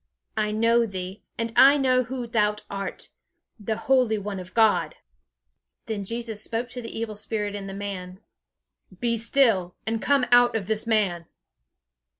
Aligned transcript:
I 0.35 0.51
know 0.51 0.87
thee; 0.87 1.21
and 1.37 1.53
I 1.55 1.77
know 1.77 2.01
who 2.03 2.25
thou 2.25 2.55
art, 2.71 3.09
the 3.59 3.77
Holy 3.77 4.17
one 4.17 4.39
of 4.39 4.55
God!" 4.55 4.95
Then 5.85 6.05
Jesus 6.05 6.41
spoke 6.43 6.69
to 6.69 6.81
the 6.81 6.97
evil 6.97 7.13
spirit 7.15 7.53
in 7.53 7.67
the 7.67 7.75
man: 7.75 8.19
"Be 8.99 9.15
still; 9.15 9.75
and 9.85 10.01
come 10.01 10.25
out 10.31 10.55
of 10.55 10.65
this 10.65 10.87
man!" 10.87 11.27